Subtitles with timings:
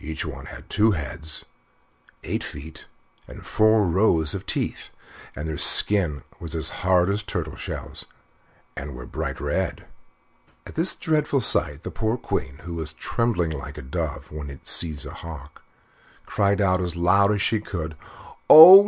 [0.00, 1.44] Each one had two heads,
[2.24, 2.86] eight feet,
[3.28, 4.90] and four rows of teeth,
[5.36, 8.04] and their skins were as hard as turtle shells,
[8.76, 9.86] and were bright red.
[10.66, 14.66] At this dreadful sight, the poor Queen, who was trembling like a dove when it
[14.66, 15.62] sees a hawk,
[16.26, 17.96] cried out as loud as she could,
[18.48, 18.78] "Oh!